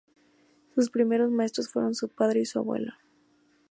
Sus 0.73 0.89
primeros 0.89 1.29
maestros 1.29 1.69
fueron 1.69 1.93
su 1.93 2.09
padre 2.09 2.39
y 2.39 2.45
su 2.47 2.57
abuelo. 2.57 2.93